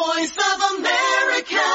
voice 0.00 0.36
of 0.48 0.60
America. 0.72 1.66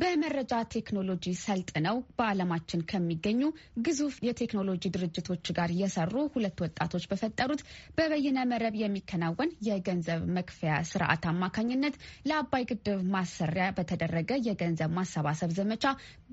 በመረጃ 0.00 0.52
ቴክኖሎጂ 0.74 1.24
ሰልጥነው 1.42 1.96
በዓለማችን 2.18 2.80
ከሚገኙ 2.90 3.40
ግዙፍ 3.86 4.14
የቴክኖሎጂ 4.26 4.82
ድርጅቶች 4.94 5.44
ጋር 5.58 5.70
የሰሩ 5.80 6.14
ሁለት 6.34 6.58
ወጣቶች 6.64 7.04
በፈጠሩት 7.10 7.60
በበይነ 7.98 8.38
መረብ 8.52 8.74
የሚከናወን 8.80 9.50
የገንዘብ 9.68 10.22
መክፈያ 10.36 10.72
ስርዓት 10.90 11.24
አማካኝነት 11.32 11.96
ለአባይ 12.30 12.64
ግድብ 12.70 13.02
ማሰሪያ 13.14 13.68
በተደረገ 13.78 14.40
የገንዘብ 14.48 14.92
ማሰባሰብ 14.98 15.52
ዘመቻ 15.58 15.84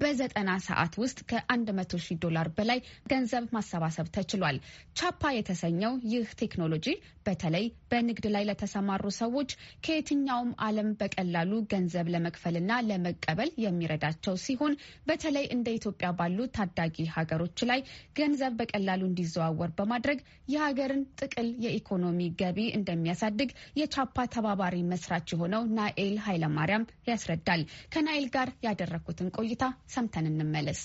በዘጠና 0.03 0.49
ሰዓት 0.67 0.95
ውስጥ 1.03 1.19
ከ100 1.31 2.01
ሺህ 2.07 2.19
ዶላር 2.25 2.49
በላይ 2.57 2.81
ገንዘብ 3.13 3.45
ማሰባሰብ 3.57 4.09
ተችሏል። 4.17 4.59
ቻፓ 4.95 5.33
የተሰኘው 5.37 5.95
ይህ 6.13 6.27
ቴክኖሎጂ 6.43 6.87
በተለይ 7.25 7.65
በንግድ 7.91 8.25
ላይ 8.33 8.43
ለተሰማሩ 8.49 9.03
ሰዎች 9.17 9.49
ከየትኛውም 9.85 10.51
ዓለም 10.65 10.89
በቀላሉ 10.99 11.51
ገንዘብ 11.71 12.07
ለመክፈልና 12.13 12.71
ለመቀበል 12.89 13.49
የሚረዳቸው 13.63 14.35
ሲሆን 14.45 14.73
በተለይ 15.07 15.45
እንደ 15.55 15.67
ኢትዮጵያ 15.77 16.09
ባሉ 16.19 16.47
ታዳጊ 16.57 17.07
ሀገሮች 17.15 17.59
ላይ 17.71 17.81
ገንዘብ 18.19 18.53
በቀላሉ 18.61 19.01
እንዲዘዋወር 19.09 19.71
በማድረግ 19.79 20.19
የሀገርን 20.53 21.03
ጥቅል 21.21 21.49
የኢኮኖሚ 21.65 22.21
ገቢ 22.41 22.59
እንደሚያሳድግ 22.79 23.51
የቻፓ 23.81 24.27
ተባባሪ 24.35 24.77
መስራች 24.91 25.27
የሆነው 25.33 25.63
ናኤል 25.77 26.15
ኃይለማርያም 26.25 26.89
ያስረዳል። 27.11 27.63
ከናኤል 27.93 28.27
ጋር 28.35 28.51
ያደረግኩትን 28.67 29.33
ቆይታ 29.37 29.63
ሰምተን 29.91 30.29
እንመለስ። 30.31 30.83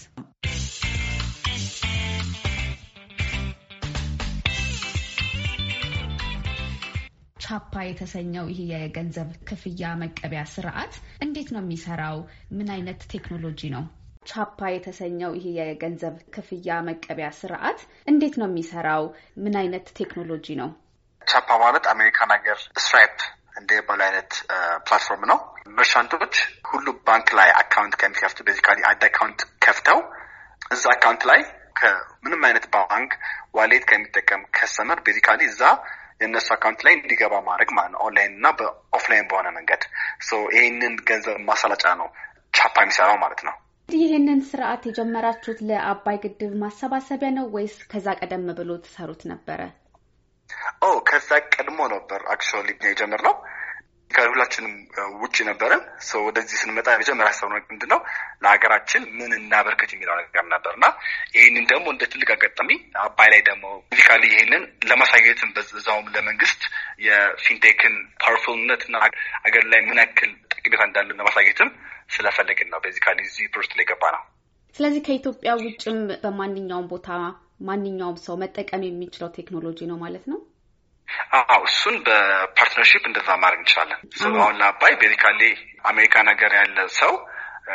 ቻፓ 7.46 7.72
የተሰኘው 7.86 8.46
ይህ 8.50 8.60
የገንዘብ 8.72 9.28
ክፍያ 9.48 9.90
መቀበያ 10.00 10.40
ስርዓት 10.52 10.94
እንዴት 11.24 11.48
ነው 11.54 11.60
የሚሰራው? 11.62 12.16
ምን 12.56 12.68
አይነት 12.74 13.00
ቴክኖሎጂ 13.12 13.60
ነው? 13.74 13.84
ቻፓ 14.26 14.68
የተሰኘው 14.74 15.32
ይህ 15.38 15.46
የገንዘብ 15.58 16.14
ክፍያ 16.34 16.78
መቀበያ 16.88 17.28
ስርዓት 17.40 17.80
እንዴት 18.12 18.34
ነው 18.40 18.48
የሚሰራው? 18.50 19.04
ምን 19.44 19.56
አይነት 19.62 19.86
ቴክኖሎጂ 20.00 20.46
ነው? 20.62 20.70
ቻፓ 21.22 21.48
ማለት 21.64 21.84
አሜሪካን 21.92 22.32
ሀገር 22.36 22.58
Stripe 22.78 23.16
እንደሚባሉ 23.60 24.00
አይነት 24.08 24.32
platform 24.86 25.22
ነው። 25.30 25.38
merchant 25.78 26.16
ኦች 26.16 26.34
ሁሉ 26.70 26.86
ባንክ 27.06 27.28
ላይ 27.38 27.50
account 27.60 27.94
ከሚከፍቱ 28.00 28.40
basically 28.48 28.80
አንድ 28.90 29.04
account 29.08 29.40
ከፍተው 29.64 30.00
እዛ 30.72 30.84
account 30.96 31.22
ላይ 31.30 31.40
ከምንም 31.78 32.42
አይነት 32.48 32.66
ባንክ 32.74 33.12
wallet 33.56 33.84
ከሚጠቀም 33.90 34.42
customer 34.56 35.00
basically 35.06 35.40
እዛ 35.52 35.62
የእነሱ 36.20 36.48
account 36.54 36.80
ላይ 36.86 36.94
እንዲገባ 36.96 37.34
ማድረግ 37.46 37.70
ማለት 37.76 37.92
ነው። 37.94 38.00
ኦንላይን 38.06 38.34
እና 38.36 38.48
በ 38.58 38.74
offline 38.74 39.28
በሆነ 39.30 39.48
መንገድ 39.56 39.82
ይህንን 40.56 40.94
ገንዘብ 41.08 41.38
ማሳለጫ 41.48 41.86
ነው 42.00 42.08
ቻፓ 42.54 42.76
የሚሰራው 42.84 43.18
ማለት 43.24 43.40
ነው። 43.48 43.54
ይህንን 43.88 44.40
ስርዓት 44.48 44.84
የጀመራችሁት 44.86 45.58
ለአባይ 45.68 46.16
ግድብ 46.22 46.52
ማሰባሰቢያ 46.62 47.28
ነው 47.36 47.44
ወይስ 47.54 47.74
ከዛ 47.90 48.06
ቀደም 48.20 48.46
ብሎ 48.58 48.70
ትሰሩት 48.84 49.22
ነበረ? 49.32 49.60
ኦ 50.82 50.88
ከዛ 51.08 51.28
ቀድሞ 51.54 51.78
ነበር 51.94 52.20
actually 52.32 52.68
የጀመርነው 52.84 53.34
ከሁላችንም 54.10 54.74
ውጭ 55.22 55.36
ነበረን። 55.48 55.80
so 56.08 56.20
ወደዚህ 56.26 56.56
ስንመጣ 56.60 56.86
የመጀመሪያ 56.92 57.30
ሀሳብ 57.30 57.48
ምንድን 57.70 57.90
ነው 57.92 58.00
ለሀገራችን 58.44 59.02
ምን 59.18 59.32
እናበርከት 59.38 59.90
የሚለው 59.94 60.14
ነገር 60.20 60.44
ነበር 60.52 60.72
እና 60.78 60.86
ይህንን 61.36 61.66
ደግሞ 61.72 61.86
እንደ 61.94 62.04
ትልቅ 62.12 62.28
አጋጣሚ 62.36 62.70
አባይ 63.04 63.28
ላይ 63.34 63.42
ደግሞ 63.48 63.64
physically 63.90 64.24
ይህንን 64.32 64.62
ለማሳየትም 64.90 65.50
በዛውም 65.56 66.08
ለመንግስት 66.16 66.62
የ 67.06 67.22
fintech 67.22 67.78
ን 67.78 67.94
powerful 68.22 68.63
ነት 68.63 68.84
እና 68.88 68.96
ሀገር 69.46 69.66
ላይ 69.72 69.82
ምን 69.88 70.00
ያክል 70.02 70.32
ጠቀሜታ 70.54 70.82
እንዳለን 70.88 71.20
ለማሳየትም 71.20 71.70
ስለፈለግን 72.10 72.70
ነው 72.72 72.80
basically 72.84 73.20
እዚህ 73.26 73.46
ፕሮጀክት 73.52 73.76
ላይ 73.78 73.86
የገባ 73.90 74.04
ነው። 74.16 74.22
ስለዚህ 74.76 75.02
ከኢትዮጵያ 75.06 75.50
ውጭም 75.60 75.98
በማንኛውም 76.24 76.88
ቦታ 76.90 77.08
ማንኛውም 77.60 78.18
ሰው 78.24 78.34
መጠቀም 78.42 78.82
የሚችለው 78.86 79.28
ቴክኖሎጂ 79.36 79.78
ነው 79.90 79.96
ማለት 79.96 80.24
ነው። 80.32 80.38
አዎ 81.38 81.60
እሱን 81.68 81.96
በ 82.06 82.21
partnership 82.21 83.04
እንደዛ 83.08 83.28
ማድረግ 83.42 83.60
እንችላለን። 83.62 84.00
አሁን 84.36 84.56
ለአባይ 84.60 84.94
ቤዚካሊ 85.02 85.42
አሜሪካ 85.84 86.14
ነገር 86.30 86.52
ያለ 86.58 86.78
ሰው 86.98 87.12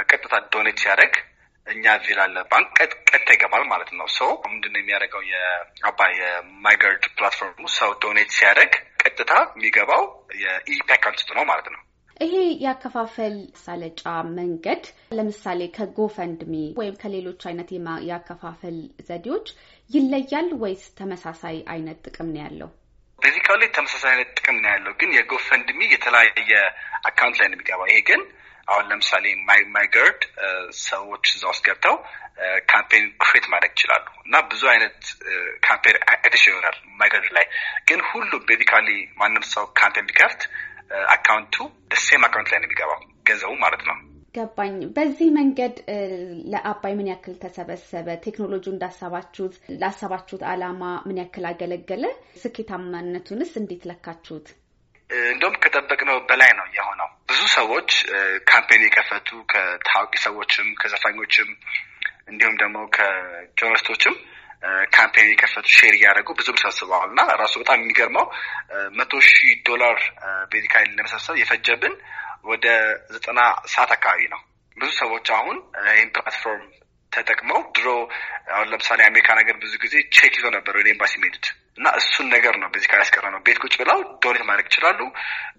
ቀጥታ 0.09 0.34
donate 0.53 0.79
ሲያደርግ 0.84 1.14
እኛ 1.68 1.84
እዚህ 1.97 2.14
ላለ 2.19 2.38
ባንክ 2.52 2.69
ቀጥታ 3.09 3.28
ይገባል 3.36 3.64
ማለት 3.72 3.90
ነው። 3.97 4.08
so 4.17 4.29
ምንድን 4.46 4.74
ነው 4.75 4.81
የሚያደርገው? 4.81 5.22
የአባይ 5.31 6.14
የ 6.22 6.42
MyGERD 6.42 7.03
platform 7.17 7.54
ኡ 7.54 7.63
ሰው 7.78 7.92
donate 8.03 8.31
ሲያደርግ 8.38 8.74
ቀጥታ 9.03 9.31
የሚገባው 9.52 10.03
የኢፒ 10.42 10.90
account 10.95 11.19
ውስጥ 11.22 11.31
ነው 11.38 11.46
ማለት 11.52 11.69
ነው። 11.74 11.81
ይሄ 12.22 12.34
የአከፋፈል 12.63 13.35
ማሳለጫ 13.62 14.01
መንገድ 14.36 14.84
ለምሳሌ 15.12 15.62
ከ 15.78 15.93
GoFundMe 15.93 16.56
ወይም 16.80 16.96
ከሌሎች 17.02 17.42
አይነት 17.50 17.69
የአከፋፈል 18.09 18.78
ዘዴዎች 19.08 19.48
ይለያል 19.90 20.50
ወይስ 20.63 20.84
ተመሳሳይ 21.00 21.58
አይነት 21.74 22.00
ጥቅም 22.08 22.30
ነው 22.34 22.42
ያለው? 22.44 22.69
basically 23.22 23.63
ተመሳሳይ 23.75 24.11
አይነት 24.13 24.29
ጥቅም 24.37 24.57
ነው 24.63 24.69
ያለው፣ 24.71 24.93
ግን 24.99 25.09
የ 25.17 25.30
GoFundMe 25.30 25.79
የተለያየ 25.91 26.51
account 27.09 27.38
ላይ 27.41 27.47
ነው 27.49 27.55
የሚገባው። 27.57 27.87
ይሄ 27.91 27.99
ግን 28.09 28.21
አሁን 28.67 28.85
ለምሳሌ 28.91 29.25
MyGERD 29.75 30.22
ሰዎች 30.85 31.25
እዛ 31.33 31.43
ውስጥ 31.51 31.63
ገብተው 31.67 31.95
campaign 32.72 33.06
create 33.23 33.45
ማድረግ 33.53 33.71
ይችላሉ 33.75 34.05
እና 34.25 34.35
ብዙ 34.51 34.61
አይነት 34.73 34.99
campaign 35.66 35.97
አይተሽ 36.11 36.43
ይሆናል 36.49 36.77
MyGERD 37.01 37.29
ላይ 37.37 37.45
ግን 37.89 37.99
ሁሉም 38.09 38.45
basically 38.50 38.89
ማንም 39.17 39.45
ሰው 39.53 39.65
campaign 39.81 40.07
ቢከፍት 40.09 40.43
account 41.09 41.57
ኡ 42.06 42.12
same 42.12 42.23
account 42.28 42.50
ላይ 42.53 42.59
ነው 42.59 42.67
የሚገባው 42.67 42.99
ገንዘቡ 43.27 43.51
ማለት 43.63 43.83
ነው። 43.89 43.97
ገባኝ። 44.36 44.75
በዚህ 44.96 45.30
መንገድ 45.38 45.75
ለአባይ 46.52 46.94
ምን 47.00 47.08
ያክል 47.12 47.34
ተሰበሰበ? 47.42 48.08
ቴክኖሎጂ 48.25 48.66
እንዳሰባችሁት 48.72 49.53
ላሰባችሁት 49.81 50.44
አላማ 50.52 50.84
ምን 51.08 51.19
ያክል 51.22 51.46
አገለገለ? 51.50 52.03
ስኬታማነቱንስ 52.42 53.52
እንዴት 53.62 53.84
ለካችሁት? 53.90 54.47
እንደውም 55.30 55.56
ከጠበቅነው 55.64 56.18
በላይ 56.30 56.52
ነው 56.59 56.68
የሆነው። 56.78 57.09
ብዙ 57.30 57.42
ሰዎች 57.56 57.90
campaign 58.51 58.84
የከፈቱ 58.86 59.30
ከታዋቂ 59.52 60.14
ሰዎችም 60.25 60.68
ከዘፋኞችም 60.81 61.50
እንዲሁም 62.31 62.56
ደግሞ 62.62 62.78
ከ 62.95 63.09
journalist 63.09 63.75
ኦችም 63.75 64.16
campaign 64.95 65.28
የከፈቱ 65.30 65.68
share 65.75 65.94
እያደረጉ 65.98 66.30
ብዙ 66.40 66.48
ብር 66.53 66.62
ሰብስበዋል 66.66 67.09
እና 67.12 67.22
ራሱ 67.42 67.53
በጣም 67.62 67.80
የሚገርመው 67.81 68.25
መቶ 68.98 69.22
ሺህ 69.28 69.53
ዶላር 69.69 69.98
basically 70.51 70.85
ለመሰብሰብ 70.92 71.36
የፈጀብን 71.42 71.94
ወደ 72.44 72.66
ዘጠና 73.09 73.40
ሰዓት 73.68 73.91
አካባቢ 73.91 74.22
ነው። 74.34 74.41
ብዙ 74.78 74.91
ሰዎች 75.00 75.28
አሁን 75.38 75.57
ይህን 75.90 76.12
platform 76.16 76.63
ተጠቅመው 77.12 77.59
ድሮ 77.75 77.88
አሁን 78.52 78.68
ለምሳሌ 78.72 79.00
አሜሪካ 79.07 79.29
ነገር 79.40 79.56
ብዙ 79.63 79.74
ጊዜ 79.84 79.96
ቼክ 80.16 80.34
ይዘው 80.38 80.45
ነበር 80.56 80.74
ወደ 80.80 80.88
ኤምባሲ 80.91 81.13
የሚሄዱት 81.18 81.47
እና 81.78 81.88
እሱን 82.00 82.28
ነገር 82.34 82.56
ነው 82.62 82.69
በዚህ 82.74 82.90
ያስቀረነው። 82.95 83.39
ቤት 83.46 83.57
ቁጭ 83.63 83.74
ብለው 83.81 84.00
donate 84.23 84.44
ማድረግ 84.50 84.66
ይችላሉ። 84.69 85.00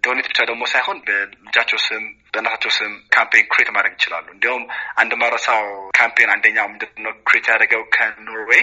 donate 0.05 0.27
ብቻ 0.31 0.41
ደግሞ 0.51 0.63
ሳይሆን 0.73 0.99
በልጃቸው 1.07 1.79
ስም 1.87 2.03
በእናታቸው 2.33 2.73
ስም 2.79 2.93
campaign 3.15 3.47
create 3.53 3.71
ማድረግ 3.77 3.95
ይችላሉ። 3.99 4.27
እንዲሁም 4.35 4.65
አንድ 4.97 5.13
የማልረሳው 5.23 5.65
campaign 5.99 6.33
አንደኛው 6.35 6.69
ምንድነው 6.73 7.15
create 7.29 7.49
ያደረገው 7.53 7.85
ከኖርዌይ 7.95 8.63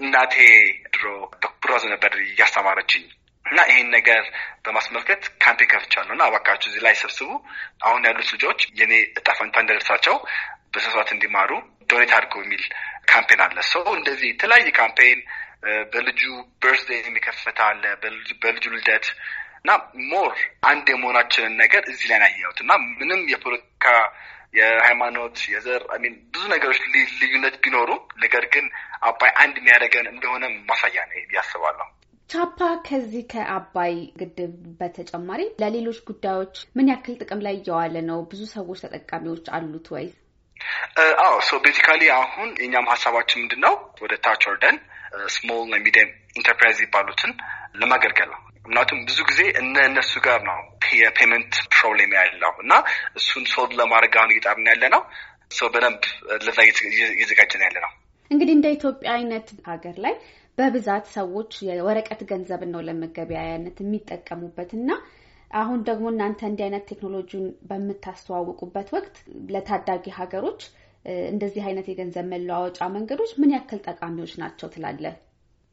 እናቴ 0.00 0.34
ድሮ 0.94 1.04
በኩራዝ 1.42 1.84
ነበር 1.92 2.12
እያስተማረችኝ 2.24 3.04
እና 3.46 3.60
ይሄን 3.68 3.88
ነገር 3.96 4.22
በማስመልከት 4.64 5.22
campaign 5.42 5.70
ከፍቻለሁ 5.72 6.12
እና 6.16 6.24
እባካችሁ 6.30 6.68
እዚህ 6.70 6.82
ላይ 6.86 6.94
ሰብስቡ፣ 7.00 7.30
አሁን 7.86 8.06
ያሉት 8.08 8.28
ልጆች 8.34 8.60
የኔ 8.80 8.92
እጣ 9.18 9.28
ፈንታ 9.38 9.56
እንዳይደርሳቸው 9.64 10.16
በስፋት 10.74 11.08
እንዲማሩ 11.14 11.50
donate 11.90 12.12
አድርጉ 12.16 12.42
የሚል 12.44 12.62
campaign 13.10 13.40
አለ። 13.44 13.58
so 13.72 13.86
እንደዚህ 13.98 14.28
የተለያየ 14.30 14.68
campaign 14.78 15.18
በልጁ 15.92 16.22
birthday 16.62 17.00
የሚከፈት 17.02 17.58
አለ፣ 17.66 17.82
በልጁ 18.42 18.64
ልደት 18.74 19.06
እና 19.60 19.74
more 20.10 20.32
አንድ 20.70 20.86
የመሆናችንን 20.92 21.54
ነገር 21.62 21.82
እዚህ 21.92 22.06
ላይ 22.10 22.18
ነው 22.24 22.35
ያየሁት 22.35 22.58
እና 22.64 22.72
ምንም 22.98 23.20
የፖለቲካ 23.32 23.86
የሃይማኖት፣ 24.58 25.36
የዘር 25.52 25.82
ምን 26.02 26.14
ብዙ 26.32 26.42
ነገሮች 26.52 26.80
ልዩነት 27.22 27.56
ቢኖሩም 27.64 28.02
ነገር 28.24 28.44
ግን 28.54 28.66
አባይ 29.02 29.32
አንድ 29.42 29.56
የሚያደርገን 29.60 30.08
እንደሆነ 30.12 30.44
ማሳያ 30.68 31.06
ነው 31.08 31.18
ያስባለሁ። 31.36 31.88
ቻፓ 32.30 32.58
ከዚህ 32.86 33.24
ከአባይ 33.32 33.92
ግድብ 34.20 34.52
በተጨማሪ 34.78 35.40
ለሌሎች 35.60 35.98
ጉዳዮች 36.08 36.54
ምን 36.76 36.88
ያክል 36.90 37.14
ጥቅም 37.20 37.40
ላይ 37.46 37.54
እየዋለ 37.58 37.96
ነው? 38.08 38.18
ብዙ 38.30 38.40
ሰዎች 38.54 38.78
ተጠቃሚዎች 38.84 39.46
አሉት 39.56 39.86
ወይ? 39.94 40.06
አዎ 41.24 41.34
so 41.48 41.58
basically 41.64 42.02
አሁን 42.16 42.48
የኛም 42.62 42.88
ሀሳባችን 42.92 43.40
ምንድን 43.42 43.60
ነው 43.66 43.74
ወደ 44.02 44.12
ታች 44.24 44.42
ወርደን 44.48 44.76
small 45.34 45.60
እና 45.66 45.74
medium 45.84 46.10
enterprise 46.38 46.78
የሚባሉትን 46.84 47.32
ለማገልገል 47.80 48.28
ነው። 48.32 48.40
ምክንያቱም 48.58 49.00
ብዙ 49.08 49.18
ጊዜ 49.30 49.40
እነ 49.60 49.76
እነሱ 49.88 50.12
ጋር 50.26 50.40
ነው 50.48 50.58
የ 51.00 51.12
payment 51.12 51.54
problem 51.74 52.14
ያለው 52.18 52.54
እና 52.64 52.72
እሱን 53.18 53.44
solve 53.52 53.74
ለማድረግ 53.80 54.16
አሁን 54.20 54.32
እየጣርን 54.34 54.70
ያለነው። 54.72 55.02
so 55.54 55.68
በደንብ 55.74 56.02
ለዛ 56.44 56.58
እየተዘጋጀን 57.12 57.64
ያለነው። 57.66 57.92
እንግዲህ 58.30 58.54
እንደ 58.56 58.68
ኢትዮጵያ 58.76 59.10
አይነት 59.16 59.48
ሀገር 59.68 59.96
ላይ 60.04 60.14
በብዛት 60.58 61.06
ሰዎች 61.14 61.52
የወረቀት 61.68 62.20
ገንዘብን 62.30 62.72
ነው 62.74 62.82
ለመገበያያነት 62.88 63.76
የሚጠቀሙበት 63.82 64.72
እና 64.78 64.90
አሁን 65.54 65.80
ደግሞ 65.88 66.06
እናንተ 66.12 66.40
እንዲህ 66.48 66.64
አይነት 66.66 66.84
ቴክኖሎጂን 66.90 67.44
በምታስተዋውቁበት 67.68 68.88
ወቅት 68.96 69.16
ለታዳጊ 69.52 70.04
ሀገሮች 70.18 70.62
እንደዚህ 71.32 71.62
አይነት 71.68 71.86
የገንዘብ 71.90 72.26
መለዋወጫ 72.32 72.78
መንገዶች 72.94 73.32
ምን 73.40 73.50
ያክል 73.54 73.80
ጠቃሚዎች 73.88 74.32
ናቸው 74.42 74.68
ትላለህ? 74.74 75.14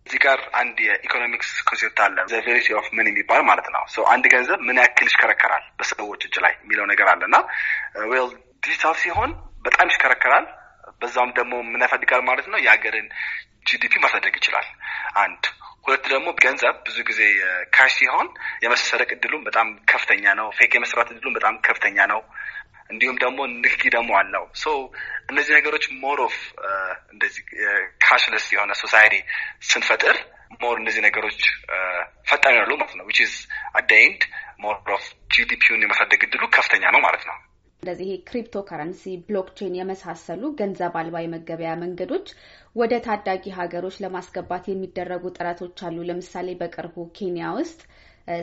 እዚህ 0.05 0.19
ጋር 0.25 0.39
አንድ 0.59 0.77
የ 0.85 0.97
economics 0.97 1.49
concept 1.69 1.99
አለ 2.05 2.15
velocity 2.39 2.67
of 2.79 2.87
money 2.97 3.09
የሚባል 3.09 3.41
ማለት 3.49 3.67
ነው። 3.75 3.83
አንድ 4.13 4.25
ገንዘብ 4.33 4.59
ምን 4.67 4.79
ያክል 4.81 5.05
ይሽከረከራል 5.09 5.65
በሰዎች 5.79 6.21
እጅ 6.27 6.35
ላይ 6.45 6.53
የሚለው 6.57 6.85
ነገር 6.91 7.09
አለ 7.13 7.21
እና 7.29 7.37
ዲጂታል 8.63 8.95
ሲሆን 9.03 9.31
በጣም 9.65 9.87
ይሽከረከራል። 9.91 10.45
በዛውም 11.01 11.31
ደግሞ 11.31 11.53
ምን 11.69 11.83
ያደርጋል 11.85 12.21
ማለት 12.21 12.47
ነው 12.51 12.59
የሀገርን 12.59 13.07
GDP 13.69 13.93
ማሳደግ 14.03 14.33
ይችላል። 14.35 14.67
አንድ 15.15 15.43
ሁለት 15.83 16.05
ደግሞ 16.13 16.29
ገንዘብ 16.43 16.75
ብዙ 16.87 16.97
ጊዜ 17.09 17.21
cash 17.75 17.93
ሲሆን 17.97 18.27
የመሰረቅ 18.63 19.09
እድሉም 19.15 19.43
በጣም 19.43 19.67
ከፍተኛ 19.85 20.33
ነው። 20.39 20.47
fake 20.57 20.73
የመስራት 20.75 21.09
እድሉም 21.13 21.33
በጣም 21.33 21.55
ከፍተኛ 21.59 22.05
ነው። 22.13 22.21
እንዲሁም 22.89 23.17
ደግሞ 23.17 23.39
ንክኪ 23.55 23.83
ደግሞ 23.89 24.11
አለው። 24.19 24.45
so 24.55 24.73
እነዚህ 25.29 25.53
ነገሮች 25.57 25.85
more 26.03 26.19
of 26.21 26.35
እንደዚህ 27.13 27.43
cashless 28.03 28.45
የሆነ 28.53 28.71
society 28.81 29.15
ስንፈጥር 29.69 30.17
more 30.61 30.75
እነዚህ 30.77 31.01
ነገሮች 31.07 31.41
ፈጣን 32.29 32.55
ያሉ 32.57 32.71
ማለት 32.81 32.95
ነው 32.99 33.05
which 33.09 33.19
is 33.25 33.35
at 33.73 33.91
more 34.59 34.77
of 34.95 35.05
GDP 35.35 35.56
ውን 35.56 35.83
የማሳደግ 35.85 36.21
እድሉ 36.23 36.43
ከፍተኛ 36.49 36.83
ነው 36.95 37.01
ማለት 37.01 37.23
ነው። 37.29 37.37
እንደዚህ 37.83 38.09
ክሪፕቶ 38.25 38.55
ከረንሲ፣ 38.65 39.03
ብሎክቼን 39.27 39.77
የመሳሰሉ 39.77 40.41
ገንዘብ 40.59 40.95
አልባ 40.99 41.21
የመገበያ 41.21 41.69
መንገዶች 41.81 42.27
ወደ 42.75 42.93
ታዳጊ 43.05 43.53
ሀገሮች 43.55 43.95
ለማስገባት 44.03 44.65
የሚደረጉ 44.69 45.23
ጥረቶች 45.37 45.79
አሉ። 45.87 45.97
ለምሳሌ 46.09 46.49
በቅርቡ 46.59 47.05
ኬንያ 47.15 47.47
ውስጥ 47.57 47.79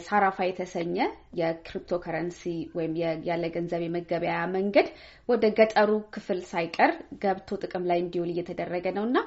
ሳራፋ 0.06 0.38
የተሰኘ 0.46 0.96
የክሪፕቶ 1.40 1.98
ከረንሲ 2.04 2.40
ወይም 2.78 2.94
ያለ 3.28 3.44
ገንዘብ 3.56 3.82
የመገበያ 3.84 4.38
መንገድ 4.54 4.88
ወደ 5.28 5.44
ገጠሩ 5.58 5.90
ክፍል 6.14 6.40
ሳይቀር 6.50 6.92
ገብቶ 7.22 7.58
ጥቅም 7.62 7.86
ላይ 7.90 8.00
እንዲውል 8.04 8.32
እየተደረገ 8.32 8.86
ነው 8.98 9.06
እና 9.08 9.18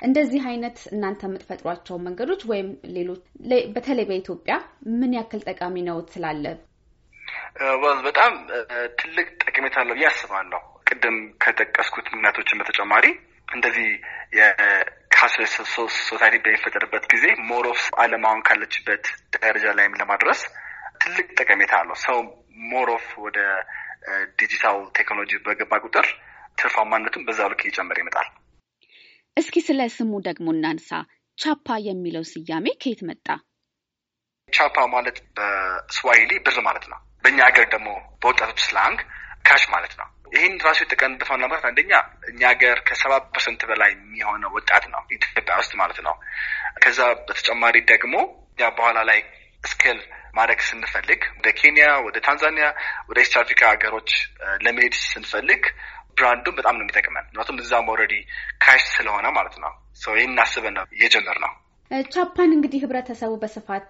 እንደዚህ 0.00 0.42
አይነት 0.50 0.80
እናንተ 0.92 1.22
የምትፈጥሯቸው 1.28 1.98
መንገዶች 2.06 2.42
ወይም 2.50 2.68
ሌሎች 2.96 3.22
በተለይ 3.74 4.08
በኢትዮጵያ 4.10 4.56
ምን 4.98 5.14
ያክል 5.18 5.42
ጠቃሚ 5.48 5.76
ነው 5.88 6.00
ትላለህ? 6.12 6.44
በጣም 8.04 8.32
ትልቅ 9.00 9.26
ጠቀሜታ 9.42 9.76
አለው 9.82 9.94
ብዬ 9.96 10.06
አስባለሁ። 10.10 10.60
ቅድም 10.90 11.16
ከጠቀስኩት 11.42 12.06
ምክንያቶችን 12.12 12.58
በተጨማሪ 12.60 13.06
እንደዚህ 13.48 13.88
የ 14.38 14.61
cashless 14.61 15.54
society 16.02 16.36
በሚፈጠርበት 16.44 17.04
ጊዜ 17.12 17.24
more 17.50 17.71
of 17.71 17.82
ዓለም 18.02 18.24
አሁን 18.28 18.42
ካለችበት 18.48 19.04
ደረጃ 19.36 19.66
ላይም 19.78 19.98
ለማድረስ 20.00 20.40
ትልቅ 21.02 21.26
ጠቀሜታ 21.38 21.72
አለው። 21.80 21.96
so 22.06 22.18
more 22.72 22.95
of 22.95 23.06
ወደ 23.24 23.38
ዲጂታል 24.38 24.78
ቴክኖሎጂ 24.98 25.32
በገባ 25.46 25.74
ቁጥር 25.84 26.06
ትርፋማነቱን 26.58 27.24
በዛ 27.26 27.40
ልክ 27.52 27.62
እየጨመረ 27.64 27.98
ይመጣል። 28.02 28.28
እስኪ 29.36 29.56
ስለ 29.66 29.80
ስሙ 29.96 30.12
ደግሞ 30.28 30.46
እናንሳ። 30.56 30.90
ቻፓ 31.38 31.76
የሚለው 31.86 32.24
ስያሜ 32.30 32.66
ከየት 32.82 33.00
መጣ? 33.08 33.26
ቻፓ 34.52 34.76
ማለት 34.94 35.18
በስዋሂሊ 35.36 36.32
ብር 36.46 36.58
ማለት 36.66 36.86
ነው። 36.92 36.98
በእኛ 37.24 37.38
ሀገር 37.48 37.66
ደግሞ 37.74 37.88
በወጣቶች 38.22 38.60
slang 38.66 39.00
cash 39.48 39.62
ማለት 39.74 39.92
ነው። 40.00 40.06
ይህን 40.34 40.54
ራሱ 40.66 40.78
የተቀንበፈ 40.82 41.30
ለማለት 41.36 41.64
አንደኛ 41.68 41.92
እኛ 42.28 42.40
ሀገር 42.50 42.78
ከሰባ 42.88 43.12
percent 43.32 43.62
በላይ 43.70 43.90
የሚሆነው 43.94 44.50
ወጣት 44.56 44.84
ነው 44.92 45.02
ኢትዮጵያ 45.16 45.54
ውስጥ 45.60 45.72
ማለት 45.80 45.98
ነው። 46.06 46.14
ከዛ 46.82 46.98
በተጨማሪ 47.20 47.76
ደግሞ 47.92 48.14
ያ 48.58 48.68
በኋላ 48.78 48.98
ላይ 49.10 49.20
scale 49.64 49.98
ማድረግ 50.34 50.60
ስንፈልግ 50.66 51.22
ወደ 51.38 51.48
ኬንያ፣ 51.60 51.86
ወደ 52.06 52.16
ታንዛኒያ፣ 52.26 52.66
ወደ 53.08 53.18
ኢስት 53.24 53.34
አፍሪካ 53.40 53.62
ሀገሮች 53.72 54.10
ለመሄድ 54.64 54.94
ስንፈልግ 55.04 55.62
brand 56.16 56.38
ኡን 56.38 56.56
በጣም 56.58 56.74
ነው 56.76 56.84
የሚጠቅመን። 56.84 57.24
ምክንያቱም 57.26 57.58
እዛም 57.62 57.90
already 57.92 58.14
cash 58.64 58.82
ስለሆነ 58.94 59.26
ማለት 59.38 59.56
ነው። 59.64 59.72
ይህን 60.16 60.40
አስበን 60.44 60.74
ነው 60.78 60.84
ነው። 61.44 61.52
ቻፓን 62.10 62.50
እንግዲህ 62.56 62.80
ህብረተሰቡ 62.82 63.32
በስፋት 63.42 63.88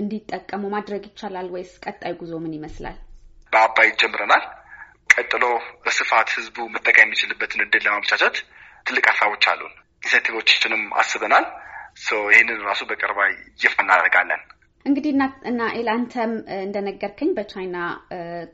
እንዲጠቀሙ 0.00 0.62
ማድረግ 0.74 1.02
ይቻላል 1.08 1.48
ወይስ 1.54 1.72
ቀጣይ 1.84 2.12
ጉዞ 2.20 2.32
ምን 2.42 2.52
ይመስላል? 2.56 2.96
በአባይ 3.52 3.88
ጀምረናል። 4.00 4.44
ቀጥሎ 5.14 5.44
በስፋት 5.84 6.28
ህዝቡ 6.36 6.56
መጠቀም 6.74 7.04
የሚችልበትን 7.04 7.64
እድል 7.64 7.82
ለማመቻቸት 7.86 8.36
ትልቅ 8.86 9.04
ሀሳቦች 9.10 9.44
አሉን። 9.52 9.74
incentive 10.02 10.44
ኦችንም 10.44 10.82
አስበናል። 11.00 11.46
ይህንን 12.30 12.60
ራሱ 12.68 12.80
በቅርቡ 12.88 13.18
ይፋ 13.62 13.74
እናደርጋለን። 13.84 14.40
እንግዲህ 14.86 15.12
ናኤል 15.50 15.88
አንተም 15.92 16.32
እንደነገርከኝ 16.56 17.30
በቻይና 17.36 17.76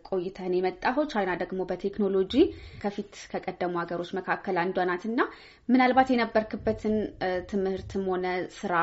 ቆይተህን 0.08 0.54
የመጣኸው 0.56 1.04
ቻይና 1.12 1.32
ደግሞ 1.40 1.60
በቴክኖሎጂ 1.70 2.34
ከፊት 2.82 3.14
ከቀደሙ 3.32 3.72
ሀገሮች 3.82 4.10
መካከል 4.18 4.58
አንዷ 4.62 4.86
ናት 4.90 5.04
እና 5.10 5.20
ምናልባት 5.68 6.08
የነበርክበትን 6.14 6.94
ትምህርትም 7.50 8.04
ሆነ 8.12 8.26
ስራ 8.60 8.74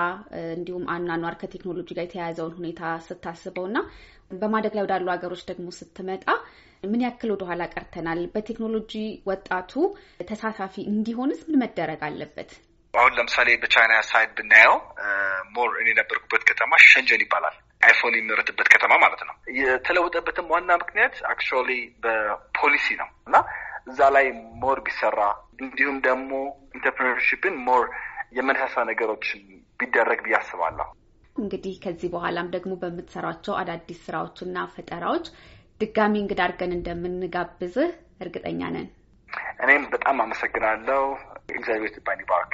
እንዲሁም 0.54 0.86
አኗኗር 0.96 1.38
ከቴክኖሎጂ 1.42 1.90
ጋር 1.98 2.06
የተያያዘውን 2.08 2.58
ሁኔታ 2.60 2.94
ስታስበው 3.08 3.68
እና 3.72 3.80
በማደግ 4.36 4.74
ላይ 4.76 4.86
ወዳሉ 4.86 5.08
ሀገሮች 5.16 5.44
ደግሞ 5.50 5.68
ስትመጣ 5.78 6.26
ምን 6.84 7.04
ያክል 7.04 7.30
ወደኋላ 7.34 7.64
ቀርተናል? 7.74 8.20
በቴክኖሎጂ 8.34 8.94
ወጣቱ 9.30 9.72
ተሳታፊ 10.30 10.76
እንዲሆንስ 10.92 11.40
ምን 11.48 11.62
መደረግ 11.64 12.02
አለበት? 12.08 12.52
አሁን 12.98 13.16
ለምሳሌ 13.18 13.50
በቻይና 13.62 13.96
side 14.08 14.30
ብናየው 14.38 14.76
more 15.56 15.72
እኔ 15.82 15.88
የነበርኩበት 15.92 16.44
ከተማ 16.50 16.72
ሸንጀን 16.86 17.24
ይባላል። 17.26 17.56
አይፎን 17.82 18.14
የሚመረትበት 18.16 18.68
ከተማ 18.74 18.94
ማለት 19.04 19.22
ነው። 19.28 19.36
የተለወጠበትም 19.60 20.50
ዋና 20.54 20.70
ምክንያት 20.82 21.16
actually 21.32 21.72
በፖሊሲ 22.04 22.88
ነው 23.02 23.10
እና 23.28 23.36
እዛ 23.88 24.00
ላይ 24.16 24.26
more 24.62 24.80
ቢሰራ 24.88 25.20
እንዲሁም 25.62 25.98
ደግሞ 26.08 26.32
entrepreneurship 26.78 27.47
ን 27.47 27.56
more 27.68 27.84
የመነሳሳ 28.38 28.78
ነገሮች 28.90 29.26
ቢደረግ 29.80 30.20
ብዬ 30.26 30.36
አስባለሁ። 30.40 30.88
እንግዲህ 31.36 31.76
ከዚህ 31.84 32.10
በኋላም 32.14 32.48
ደግሞ 32.56 32.74
በምትሰራቸው 32.82 33.56
አዳዲስ 33.60 34.00
ስራዎችና 34.06 34.66
ፈጠራዎች 34.76 35.26
ድጋሚ 35.82 36.16
እንግዳ 36.22 36.42
አድርገን 36.46 36.72
እንደምንጋብዝህ 36.78 37.90
እርግጠኛ 38.24 38.62
ነን። 38.76 38.88
እኔም 39.64 39.84
በጣም 39.94 40.18
አመሰግናለሁ። 40.24 41.04
እግዚአብሔር 41.52 41.92
ይባርክ። 42.22 42.54